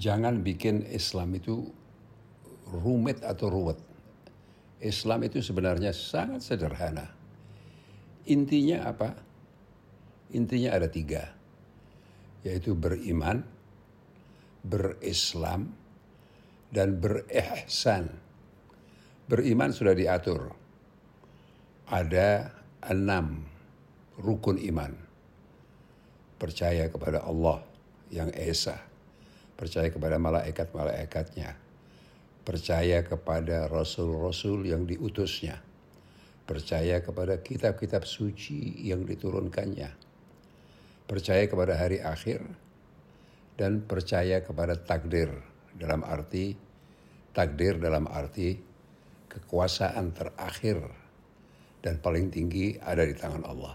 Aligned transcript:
jangan 0.00 0.40
bikin 0.40 0.88
Islam 0.88 1.36
itu 1.36 1.68
rumit 2.72 3.20
atau 3.20 3.52
ruwet. 3.52 3.76
Islam 4.80 5.28
itu 5.28 5.44
sebenarnya 5.44 5.92
sangat 5.92 6.40
sederhana. 6.40 7.12
Intinya 8.24 8.88
apa? 8.88 9.12
Intinya 10.32 10.72
ada 10.72 10.88
tiga, 10.88 11.28
yaitu 12.40 12.72
beriman, 12.72 13.44
berislam, 14.64 15.76
dan 16.72 16.96
berihsan. 16.96 18.08
Beriman 19.28 19.70
sudah 19.74 19.92
diatur. 19.92 20.56
Ada 21.90 22.54
enam 22.88 23.44
rukun 24.16 24.56
iman. 24.70 24.94
Percaya 26.40 26.88
kepada 26.88 27.26
Allah 27.26 27.60
yang 28.08 28.32
Esa. 28.32 28.89
Percaya 29.60 29.92
kepada 29.92 30.16
malaikat-malaikatnya. 30.16 31.52
Percaya 32.40 33.04
kepada 33.04 33.68
rasul-rasul 33.68 34.64
yang 34.64 34.88
diutusnya. 34.88 35.60
Percaya 36.48 37.04
kepada 37.04 37.44
kitab-kitab 37.44 38.08
suci 38.08 38.88
yang 38.88 39.04
diturunkannya. 39.04 39.92
Percaya 41.04 41.44
kepada 41.44 41.76
hari 41.76 42.00
akhir. 42.00 42.40
Dan 43.60 43.84
percaya 43.84 44.40
kepada 44.40 44.80
takdir 44.80 45.28
dalam 45.76 46.00
arti 46.08 46.70
takdir 47.30 47.78
dalam 47.78 48.10
arti 48.10 48.58
kekuasaan 49.30 50.10
terakhir 50.10 50.82
dan 51.80 52.02
paling 52.02 52.28
tinggi 52.28 52.76
ada 52.76 53.06
di 53.06 53.14
tangan 53.14 53.44
Allah. 53.46 53.74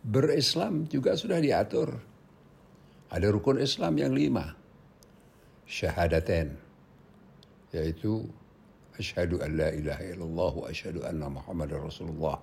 Berislam 0.00 0.88
juga 0.88 1.12
sudah 1.14 1.38
diatur. 1.38 1.92
Ada 3.10 3.26
rukun 3.28 3.60
Islam 3.60 4.00
yang 4.00 4.16
lima. 4.16 4.59
Syahadaten. 5.70 6.58
Yaitu 7.70 8.26
asyhadu 8.98 9.38
an 9.38 9.54
la 9.54 9.70
ilaha 9.70 10.02
illallah 10.02 10.52
wa 10.52 10.66
asyhadu 10.66 11.06
anna 11.06 11.30
muhammad 11.30 11.70
rasulullah. 11.78 12.42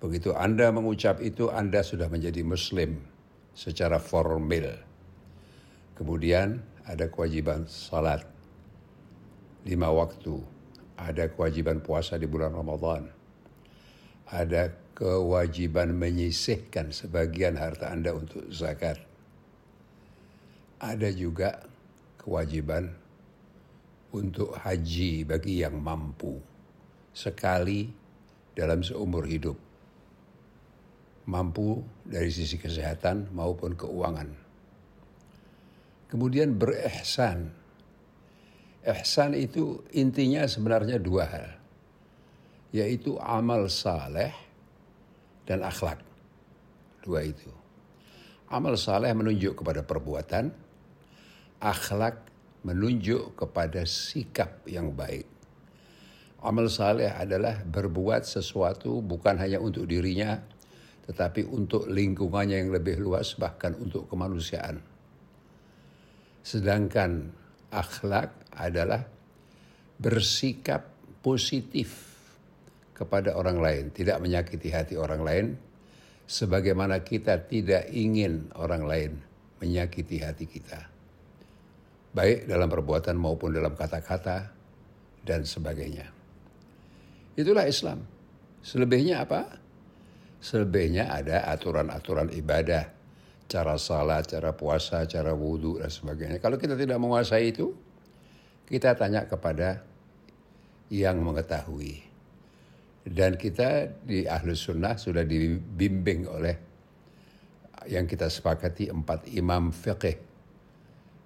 Begitu 0.00 0.32
Anda 0.32 0.72
mengucap 0.72 1.20
itu, 1.20 1.52
Anda 1.52 1.84
sudah 1.84 2.08
menjadi 2.08 2.40
muslim 2.40 3.04
secara 3.52 4.00
formal. 4.00 4.80
Kemudian 5.92 6.64
ada 6.88 7.12
kewajiban 7.12 7.68
salat 7.68 8.24
lima 9.68 9.92
waktu, 9.92 10.40
ada 10.96 11.28
kewajiban 11.28 11.84
puasa 11.84 12.16
di 12.16 12.24
bulan 12.24 12.56
Ramadan, 12.56 13.12
ada 14.32 14.72
kewajiban 14.96 15.92
menyisihkan 15.92 16.88
sebagian 16.96 17.60
harta 17.60 17.92
Anda 17.92 18.16
untuk 18.16 18.48
zakat. 18.48 18.96
Ada 20.80 21.12
juga 21.12 21.69
kewajiban 22.30 22.94
untuk 24.14 24.54
haji 24.54 25.26
bagi 25.26 25.66
yang 25.66 25.82
mampu 25.82 26.38
sekali 27.10 27.90
dalam 28.54 28.86
seumur 28.86 29.26
hidup. 29.26 29.58
Mampu 31.26 31.82
dari 32.06 32.30
sisi 32.30 32.54
kesehatan 32.54 33.34
maupun 33.34 33.74
keuangan 33.74 34.50
Kemudian 36.10 36.58
berihsan. 36.58 37.54
Ihsan 38.82 39.30
itu 39.38 39.78
intinya 39.94 40.42
sebenarnya 40.42 40.98
dua 40.98 41.24
hal. 41.30 41.48
Yaitu 42.74 43.14
amal 43.22 43.70
saleh 43.70 44.34
dan 45.46 45.62
akhlak. 45.62 46.02
Dua 47.06 47.22
itu. 47.22 47.46
Amal 48.50 48.74
saleh 48.74 49.14
menunjuk 49.14 49.62
kepada 49.62 49.86
perbuatan. 49.86 50.50
Akhlak 51.60 52.24
menunjuk 52.64 53.36
kepada 53.36 53.84
sikap 53.84 54.64
yang 54.64 54.96
baik. 54.96 55.28
Amal 56.40 56.72
saleh 56.72 57.12
adalah 57.12 57.60
berbuat 57.60 58.24
sesuatu 58.24 59.04
bukan 59.04 59.36
hanya 59.36 59.60
untuk 59.60 59.84
dirinya, 59.84 60.40
tetapi 61.04 61.44
untuk 61.44 61.84
lingkungannya 61.84 62.64
yang 62.64 62.72
lebih 62.72 62.96
luas, 62.96 63.36
bahkan 63.36 63.76
untuk 63.76 64.08
kemanusiaan. 64.08 64.80
Sedangkan 66.40 67.28
akhlak 67.68 68.32
adalah 68.56 69.04
bersikap 70.00 70.88
positif 71.20 72.08
kepada 72.96 73.36
orang 73.36 73.60
lain, 73.60 73.84
tidak 73.92 74.16
menyakiti 74.24 74.72
hati 74.72 74.96
orang 74.96 75.20
lain, 75.20 75.46
sebagaimana 76.24 77.04
kita 77.04 77.36
tidak 77.44 77.88
ingin 77.92 78.48
orang 78.56 78.84
lain 78.88 79.12
menyakiti 79.60 80.24
hati 80.24 80.48
kita. 80.48 80.89
Baik 82.10 82.50
dalam 82.50 82.66
perbuatan 82.66 83.14
maupun 83.14 83.54
dalam 83.54 83.78
kata-kata 83.78 84.50
dan 85.22 85.46
sebagainya. 85.46 86.10
Itulah 87.38 87.70
Islam. 87.70 88.02
Selebihnya 88.60 89.24
apa? 89.24 89.46
Selebihnya 90.40 91.12
ada 91.12 91.46
aturan-aturan 91.48 92.34
ibadah 92.34 92.90
cara 93.50 93.74
salat, 93.76 94.30
cara 94.30 94.54
puasa, 94.54 95.02
cara 95.10 95.34
wudhu 95.34 95.82
dan 95.82 95.90
sebagainya. 95.90 96.38
Kalau 96.38 96.54
kita 96.54 96.78
tidak 96.78 97.02
menguasai 97.02 97.50
itu, 97.50 97.74
kita 98.70 98.94
tanya 98.94 99.26
kepada 99.26 99.82
yang 100.90 101.18
mengetahui. 101.18 102.06
Dan 103.02 103.34
kita 103.34 103.90
di 104.06 104.28
Ahlus 104.28 104.70
Sunnah 104.70 104.94
sudah 104.94 105.26
dibimbing 105.26 106.30
oleh 106.30 106.56
yang 107.90 108.04
kita 108.06 108.30
sepakati 108.30 108.92
empat 108.92 109.26
imam 109.34 109.72
fiqih, 109.72 110.29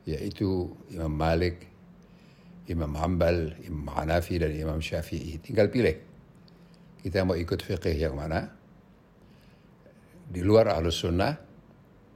yaitu 0.05 0.69
Imam 0.93 1.13
Malik, 1.13 1.69
Imam 2.69 2.93
Hambal, 2.97 3.57
Imam 3.65 3.89
Hanafi, 3.93 4.41
dan 4.41 4.53
Imam 4.53 4.81
Syafi'i. 4.81 5.41
Tinggal 5.41 5.69
pilih. 5.69 5.97
Kita 7.05 7.25
mau 7.25 7.37
ikut 7.37 7.61
fiqih 7.61 7.97
yang 7.97 8.17
mana? 8.17 8.49
Di 10.25 10.41
luar 10.41 10.73
Ahlus 10.73 11.05
Sunnah, 11.05 11.37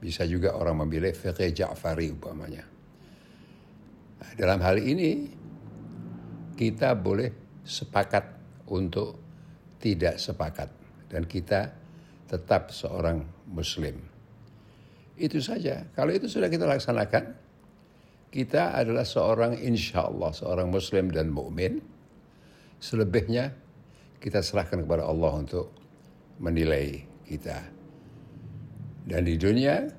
bisa 0.01 0.25
juga 0.25 0.57
orang 0.57 0.85
memilih 0.85 1.13
fiqh 1.13 1.53
Ja'fari 1.53 2.09
umpamanya. 2.09 2.65
Nah, 4.19 4.31
dalam 4.33 4.59
hal 4.65 4.81
ini 4.81 5.29
kita 6.57 6.97
boleh 6.97 7.61
sepakat 7.61 8.25
untuk 8.73 9.21
tidak 9.77 10.17
sepakat 10.17 10.69
dan 11.07 11.23
kita 11.29 11.71
tetap 12.25 12.73
seorang 12.73 13.25
muslim. 13.49 13.97
Itu 15.15 15.41
saja. 15.41 15.87
Kalau 15.93 16.13
itu 16.13 16.25
sudah 16.25 16.49
kita 16.49 16.65
laksanakan, 16.65 17.48
kita 18.29 18.77
adalah 18.77 19.05
seorang 19.05 19.57
insya 19.57 20.05
Allah, 20.05 20.29
seorang 20.29 20.69
muslim 20.69 21.09
dan 21.09 21.33
mukmin. 21.33 21.81
Selebihnya 22.79 23.51
kita 24.21 24.39
serahkan 24.39 24.85
kepada 24.85 25.03
Allah 25.09 25.33
untuk 25.41 25.73
menilai 26.39 27.03
kita. 27.25 27.59
Dan 29.09 29.25
di 29.25 29.35
dunia 29.35 29.89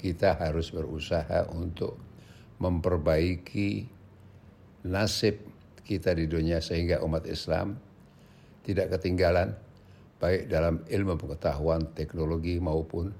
kita 0.00 0.38
harus 0.38 0.70
berusaha 0.72 1.50
untuk 1.52 1.98
memperbaiki 2.62 3.84
nasib 4.86 5.42
kita 5.84 6.14
di 6.14 6.30
dunia 6.30 6.62
sehingga 6.62 7.02
umat 7.04 7.26
Islam 7.26 7.76
tidak 8.64 8.96
ketinggalan 8.96 9.52
baik 10.20 10.46
dalam 10.52 10.84
ilmu 10.86 11.16
pengetahuan, 11.16 11.90
teknologi 11.96 12.60
maupun 12.60 13.10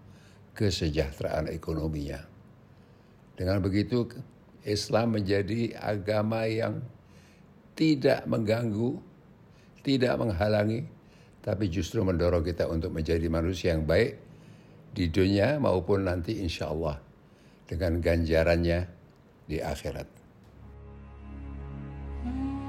kesejahteraan 0.54 1.48
ekonominya. 1.48 2.20
Dengan 3.40 3.64
begitu 3.64 4.04
Islam 4.68 5.16
menjadi 5.16 5.72
agama 5.80 6.44
yang 6.44 6.84
tidak 7.72 8.28
mengganggu, 8.28 9.00
tidak 9.80 10.20
menghalangi, 10.20 10.84
tapi 11.40 11.72
justru 11.72 12.04
mendorong 12.04 12.44
kita 12.44 12.68
untuk 12.68 12.92
menjadi 12.92 13.24
manusia 13.32 13.72
yang 13.72 13.88
baik 13.88 14.20
di 14.92 15.08
dunia 15.08 15.56
maupun 15.56 16.04
nanti 16.04 16.36
insya 16.44 16.68
Allah 16.68 17.00
dengan 17.64 17.96
ganjarannya 18.04 18.84
di 19.48 19.56
akhirat. 19.56 20.08
Hmm. 22.28 22.59